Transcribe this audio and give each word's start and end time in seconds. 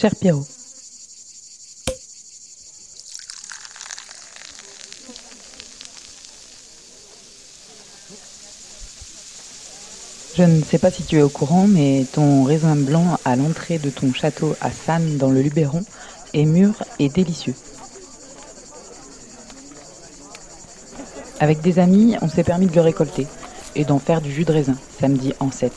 Cher 0.00 0.14
Pierrot. 0.14 0.46
Je 10.36 10.44
ne 10.44 10.62
sais 10.62 10.78
pas 10.78 10.92
si 10.92 11.02
tu 11.02 11.18
es 11.18 11.22
au 11.22 11.28
courant, 11.28 11.66
mais 11.66 12.06
ton 12.12 12.44
raisin 12.44 12.76
blanc 12.76 13.18
à 13.24 13.34
l'entrée 13.34 13.80
de 13.80 13.90
ton 13.90 14.12
château 14.12 14.54
à 14.60 14.70
Sannes 14.70 15.16
dans 15.16 15.32
le 15.32 15.42
Luberon 15.42 15.82
est 16.32 16.44
mûr 16.44 16.84
et 17.00 17.08
délicieux. 17.08 17.56
Avec 21.40 21.60
des 21.60 21.80
amis, 21.80 22.14
on 22.22 22.28
s'est 22.28 22.44
permis 22.44 22.66
de 22.66 22.74
le 22.76 22.82
récolter 22.82 23.26
et 23.74 23.84
d'en 23.84 23.98
faire 23.98 24.20
du 24.20 24.30
jus 24.30 24.44
de 24.44 24.52
raisin 24.52 24.76
samedi 25.00 25.32
en 25.40 25.50
7. 25.50 25.72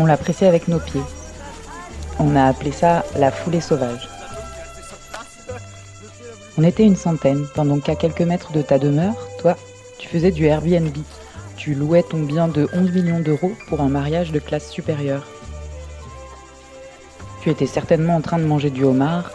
On 0.00 0.06
l'a 0.06 0.16
pressé 0.16 0.46
avec 0.46 0.66
nos 0.66 0.78
pieds. 0.78 1.02
On 2.18 2.34
a 2.34 2.44
appelé 2.44 2.72
ça 2.72 3.04
la 3.18 3.30
foulée 3.30 3.60
sauvage. 3.60 4.08
On 6.56 6.64
était 6.64 6.84
une 6.84 6.96
centaine, 6.96 7.46
pendant 7.54 7.80
qu'à 7.80 7.96
quelques 7.96 8.22
mètres 8.22 8.50
de 8.52 8.62
ta 8.62 8.78
demeure, 8.78 9.14
toi, 9.38 9.58
tu 9.98 10.08
faisais 10.08 10.30
du 10.30 10.46
Airbnb. 10.46 10.96
Tu 11.58 11.74
louais 11.74 12.02
ton 12.02 12.20
bien 12.22 12.48
de 12.48 12.66
11 12.72 12.92
millions 12.92 13.20
d'euros 13.20 13.52
pour 13.68 13.82
un 13.82 13.90
mariage 13.90 14.32
de 14.32 14.38
classe 14.38 14.70
supérieure. 14.70 15.26
Tu 17.42 17.50
étais 17.50 17.66
certainement 17.66 18.16
en 18.16 18.22
train 18.22 18.38
de 18.38 18.44
manger 18.44 18.70
du 18.70 18.84
homard 18.84 19.32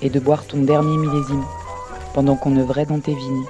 et 0.00 0.10
de 0.10 0.20
boire 0.20 0.44
ton 0.44 0.58
dernier 0.58 0.96
millésime, 0.96 1.44
pendant 2.14 2.36
qu'on 2.36 2.56
œuvrait 2.56 2.86
dans 2.86 3.00
tes 3.00 3.16
vignes. 3.16 3.46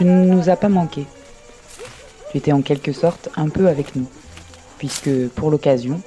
Tu 0.00 0.06
ne 0.06 0.24
nous 0.24 0.48
as 0.48 0.56
pas 0.56 0.70
manqué. 0.70 1.04
Tu 2.30 2.38
étais 2.38 2.52
en 2.52 2.62
quelque 2.62 2.90
sorte 2.90 3.28
un 3.36 3.50
peu 3.50 3.68
avec 3.68 3.96
nous, 3.96 4.06
puisque 4.78 5.28
pour 5.34 5.50
l'occasion, 5.50 6.00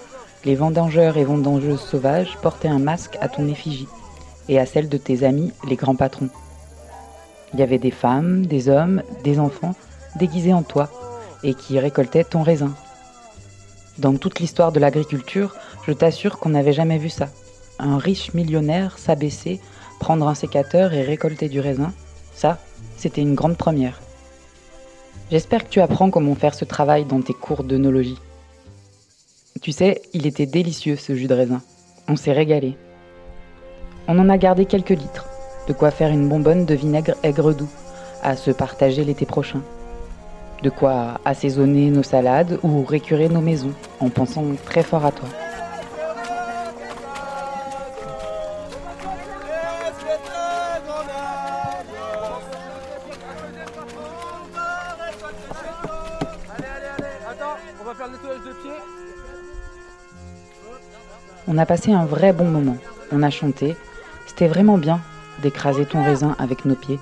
les 0.46 0.56
vendangeurs 0.56 1.18
et 1.18 1.24
vendangeuses 1.24 1.80
sauvages 1.80 2.40
portaient 2.42 2.68
un 2.68 2.80
masque 2.80 3.20
à 3.22 3.30
ton 3.30 3.48
effigie 3.48 3.88
et 4.50 4.58
à 4.60 4.66
celle 4.66 4.90
de 4.90 4.98
tes 4.98 5.24
amis, 5.24 5.52
les 5.70 5.76
grands 5.76 5.94
patrons. 5.94 6.30
Il 7.54 7.60
y 7.60 7.62
avait 7.62 7.78
des 7.78 7.92
femmes, 7.92 8.48
des 8.48 8.68
hommes, 8.68 9.04
des 9.24 9.38
enfants 9.38 9.76
déguisés 10.16 10.56
en 10.56 10.64
toi 10.64 10.90
et 11.44 11.54
qui 11.54 11.78
récoltaient 11.78 12.24
ton 12.24 12.42
raisin. 12.42 12.74
Dans 14.00 14.16
toute 14.16 14.40
l'histoire 14.40 14.72
de 14.72 14.80
l'agriculture, 14.80 15.56
je 15.86 15.94
t'assure 15.94 16.40
qu'on 16.40 16.50
n'avait 16.50 16.74
jamais 16.74 16.98
vu 16.98 17.10
ça. 17.10 17.30
Un 17.78 18.00
riche 18.00 18.34
millionnaire 18.34 18.98
s'abaisser, 18.98 19.62
prendre 20.00 20.28
un 20.28 20.34
sécateur 20.34 20.94
et 20.94 21.04
récolter 21.04 21.48
du 21.48 21.60
raisin, 21.60 21.94
ça, 22.36 22.58
c'était 22.98 23.22
une 23.22 23.36
grande 23.36 23.58
première. 23.58 24.02
J'espère 25.31 25.64
que 25.64 25.70
tu 25.70 25.81
apprends 25.81 26.09
comment 26.09 26.36
faire 26.36 26.53
ce 26.53 26.66
travail 26.66 27.06
dans 27.06 27.22
tes 27.22 27.34
cours 27.34 27.64
d'œnologie. 27.64 28.17
Tu 29.62 29.72
sais, 29.72 30.02
il 30.14 30.28
était 30.28 30.45
délicieux 30.45 30.95
ce 30.95 31.16
jus 31.16 31.28
de 31.28 31.34
raisin. 31.34 31.62
On 32.08 32.16
s'est 32.16 32.34
régalé. 32.34 32.78
On 34.08 34.20
en 34.20 34.30
a 34.30 34.38
gardé 34.38 34.66
quelques 34.66 34.90
litres, 34.90 35.28
de 35.67 35.73
quoi 35.73 35.92
faire 35.92 36.12
une 36.12 36.28
bonbonne 36.28 36.66
de 36.66 36.75
vinaigre 36.75 37.16
aigre 37.23 37.53
doux, 37.53 37.70
à 38.22 38.36
se 38.36 38.52
partager 38.52 39.06
l'été 39.06 39.25
prochain. 39.25 39.62
De 40.62 40.70
quoi 40.70 41.22
assaisonner 41.23 41.90
nos 41.90 42.03
salades 42.03 42.59
ou 42.64 42.84
récurer 42.84 43.30
nos 43.30 43.42
maisons, 43.42 43.73
en 44.00 44.09
pensant 44.09 44.44
très 44.66 44.84
fort 44.84 45.06
à 45.06 45.12
toi. 45.12 45.30
On 61.47 61.57
a 61.57 61.66
passé 61.66 61.91
un 61.91 62.06
vrai 62.06 62.34
bon 62.34 62.46
moment. 62.46 62.78
On 63.12 63.22
a 63.24 63.29
chanté. 63.29 63.75
C'était 64.25 64.47
vraiment 64.47 64.78
bien 64.78 65.01
d'écraser 65.41 65.85
ton 65.85 66.03
raisin 66.03 66.35
avec 66.40 66.66
nos 66.66 66.75
pieds. 66.75 67.00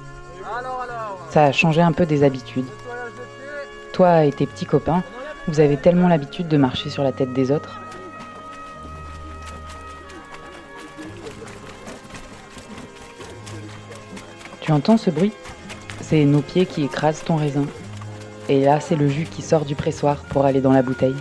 Ça 1.30 1.46
a 1.46 1.52
changé 1.52 1.82
un 1.82 1.92
peu 1.92 2.06
des 2.06 2.24
habitudes. 2.24 2.66
Toi 3.94 4.26
et 4.26 4.32
tes 4.32 4.46
petits 4.46 4.66
copains, 4.66 5.04
vous 5.48 5.60
avez 5.60 5.78
tellement 5.78 6.08
l'habitude 6.08 6.48
de 6.48 6.58
marcher 6.58 6.90
sur 6.90 7.04
la 7.04 7.12
tête 7.12 7.34
des 7.34 7.52
autres. 7.52 7.80
Tu 14.62 14.72
entends 14.72 14.98
ce 14.98 15.10
bruit? 15.10 15.34
C'est 16.02 16.26
nos 16.26 16.42
pieds 16.42 16.66
qui 16.66 16.84
écrasent 16.84 17.24
ton 17.24 17.36
raisin. 17.36 17.66
Et 18.50 18.66
là, 18.66 18.80
c'est 18.80 18.96
le 18.96 19.08
jus 19.08 19.26
qui 19.26 19.42
sort 19.42 19.66
du 19.66 19.76
pressoir 19.76 20.18
pour 20.30 20.46
aller 20.46 20.62
dans 20.62 20.74
la 20.74 20.82
bouteille. 20.82 21.16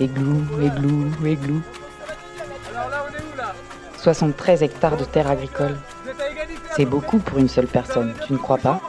Églou, 0.00 0.42
églou, 0.60 1.12
églou. 1.24 1.62
73 3.98 4.62
hectares 4.62 4.96
de 4.96 5.04
terre 5.04 5.30
agricole. 5.30 5.78
C'est 6.76 6.84
beaucoup 6.84 7.18
pour 7.18 7.38
une 7.38 7.48
seule 7.48 7.68
personne, 7.68 8.12
tu 8.26 8.32
ne 8.32 8.38
crois 8.38 8.58
pas? 8.58 8.80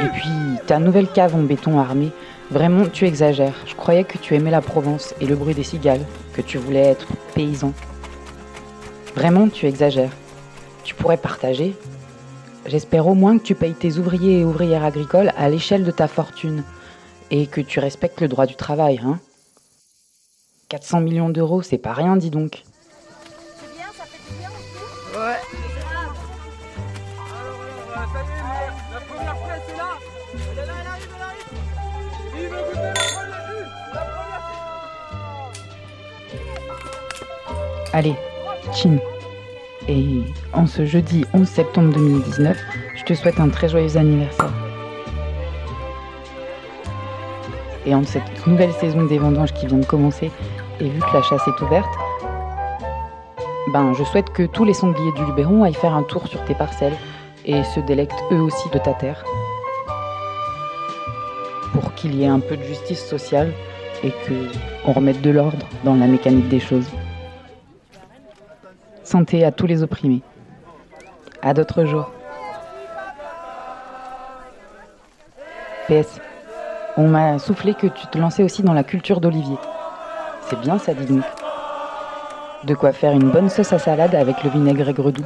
Et 0.00 0.08
puis, 0.08 0.30
ta 0.66 0.78
nouvelle 0.78 1.08
cave 1.08 1.34
en 1.34 1.42
béton 1.42 1.78
armé, 1.78 2.12
vraiment, 2.50 2.86
tu 2.86 3.06
exagères. 3.06 3.54
Je 3.66 3.74
croyais 3.74 4.04
que 4.04 4.18
tu 4.18 4.34
aimais 4.34 4.50
la 4.50 4.60
Provence 4.60 5.14
et 5.20 5.26
le 5.26 5.34
bruit 5.34 5.54
des 5.54 5.62
cigales, 5.62 6.04
que 6.34 6.42
tu 6.42 6.58
voulais 6.58 6.86
être 6.86 7.06
paysan. 7.34 7.72
Vraiment, 9.14 9.48
tu 9.48 9.66
exagères. 9.66 10.12
Tu 10.84 10.94
pourrais 10.94 11.16
partager. 11.16 11.76
J'espère 12.66 13.06
au 13.06 13.14
moins 13.14 13.38
que 13.38 13.42
tu 13.42 13.54
payes 13.54 13.74
tes 13.74 13.98
ouvriers 13.98 14.40
et 14.40 14.44
ouvrières 14.44 14.84
agricoles 14.84 15.32
à 15.36 15.48
l'échelle 15.48 15.84
de 15.84 15.90
ta 15.90 16.08
fortune 16.08 16.64
et 17.30 17.46
que 17.46 17.60
tu 17.60 17.80
respectes 17.80 18.20
le 18.20 18.28
droit 18.28 18.46
du 18.46 18.54
travail, 18.56 19.00
hein 19.04 19.18
400 20.68 21.00
millions 21.00 21.28
d'euros, 21.28 21.62
c'est 21.62 21.78
pas 21.78 21.92
rien, 21.92 22.16
dis 22.16 22.30
donc. 22.30 22.62
C'est 23.60 23.74
bien, 23.76 23.86
ça 23.96 24.04
fait 24.04 24.32
du 24.32 24.38
bien 24.38 24.48
aussi 24.48 25.18
Ouais. 25.18 25.36
Allez, 37.94 38.16
chin. 38.72 38.98
Et 39.88 40.06
en 40.52 40.66
ce 40.66 40.84
jeudi 40.84 41.24
11 41.34 41.48
septembre 41.48 41.92
2019, 41.94 42.56
je 42.94 43.04
te 43.04 43.14
souhaite 43.14 43.40
un 43.40 43.48
très 43.48 43.68
joyeux 43.68 43.96
anniversaire. 43.96 44.52
Et 47.84 47.94
en 47.94 48.04
cette 48.04 48.46
nouvelle 48.46 48.72
saison 48.72 49.04
des 49.06 49.18
vendanges 49.18 49.52
qui 49.52 49.66
vient 49.66 49.78
de 49.78 49.84
commencer, 49.84 50.30
et 50.80 50.88
vu 50.88 51.00
que 51.00 51.16
la 51.16 51.22
chasse 51.22 51.42
est 51.48 51.62
ouverte, 51.62 51.92
ben 53.72 53.92
je 53.94 54.04
souhaite 54.04 54.30
que 54.30 54.44
tous 54.44 54.64
les 54.64 54.74
sangliers 54.74 55.12
du 55.12 55.24
Luberon 55.24 55.64
aillent 55.64 55.74
faire 55.74 55.94
un 55.94 56.02
tour 56.02 56.28
sur 56.28 56.44
tes 56.44 56.54
parcelles 56.54 56.96
et 57.44 57.64
se 57.64 57.80
délectent 57.80 58.22
eux 58.30 58.40
aussi 58.40 58.68
de 58.70 58.78
ta 58.78 58.92
terre. 58.92 59.24
Pour 61.72 61.94
qu'il 61.94 62.14
y 62.14 62.24
ait 62.24 62.28
un 62.28 62.40
peu 62.40 62.56
de 62.56 62.62
justice 62.62 63.04
sociale 63.04 63.52
et 64.04 64.10
que 64.10 64.48
on 64.84 64.92
remette 64.92 65.20
de 65.22 65.30
l'ordre 65.30 65.66
dans 65.84 65.94
la 65.94 66.06
mécanique 66.06 66.48
des 66.48 66.60
choses. 66.60 66.88
Santé 69.04 69.44
à 69.44 69.52
tous 69.52 69.66
les 69.66 69.82
opprimés. 69.82 70.22
À 71.42 71.54
d'autres 71.54 71.84
jours. 71.84 72.10
PS. 75.88 76.20
On 76.96 77.08
m'a 77.08 77.38
soufflé 77.38 77.74
que 77.74 77.86
tu 77.86 78.06
te 78.06 78.18
lançais 78.18 78.42
aussi 78.42 78.62
dans 78.62 78.74
la 78.74 78.84
culture 78.84 79.20
d'Olivier. 79.20 79.56
C'est 80.48 80.60
bien 80.60 80.78
ça, 80.78 80.94
dis 80.94 81.06
donc. 81.06 81.24
De 82.64 82.74
quoi 82.74 82.92
faire 82.92 83.12
une 83.12 83.30
bonne 83.30 83.48
sauce 83.48 83.72
à 83.72 83.78
salade 83.78 84.14
avec 84.14 84.44
le 84.44 84.50
vinaigre 84.50 84.88
aigre 84.88 85.10
doux. 85.10 85.24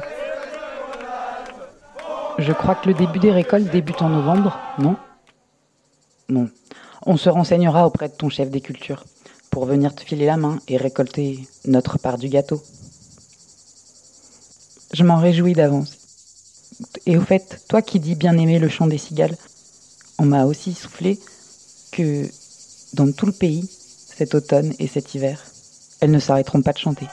Je 2.39 2.53
crois 2.53 2.75
que 2.75 2.87
le 2.87 2.93
début 2.93 3.19
des 3.19 3.31
récoltes 3.31 3.69
débute 3.69 4.01
en 4.01 4.09
novembre, 4.09 4.57
non? 4.79 4.95
Non. 6.29 6.49
On 7.05 7.17
se 7.17 7.29
renseignera 7.29 7.85
auprès 7.85 8.09
de 8.09 8.13
ton 8.13 8.29
chef 8.29 8.49
des 8.49 8.61
cultures 8.61 9.03
pour 9.51 9.65
venir 9.65 9.93
te 9.95 10.01
filer 10.01 10.25
la 10.25 10.37
main 10.37 10.57
et 10.67 10.77
récolter 10.77 11.47
notre 11.65 11.97
part 11.97 12.17
du 12.17 12.29
gâteau. 12.29 12.61
Je 14.93 15.03
m'en 15.03 15.17
réjouis 15.17 15.53
d'avance. 15.53 15.97
Et 17.05 17.17
au 17.17 17.21
fait, 17.21 17.61
toi 17.67 17.81
qui 17.81 17.99
dis 17.99 18.15
bien 18.15 18.37
aimer 18.37 18.59
le 18.59 18.69
chant 18.69 18.87
des 18.87 18.97
cigales, 18.97 19.35
on 20.17 20.25
m'a 20.25 20.45
aussi 20.45 20.73
soufflé 20.73 21.19
que 21.91 22.27
dans 22.93 23.11
tout 23.11 23.25
le 23.25 23.31
pays, 23.31 23.69
cet 24.15 24.35
automne 24.35 24.73
et 24.79 24.87
cet 24.87 25.13
hiver, 25.15 25.43
elles 25.99 26.11
ne 26.11 26.19
s'arrêteront 26.19 26.61
pas 26.61 26.73
de 26.73 26.77
chanter. 26.77 27.07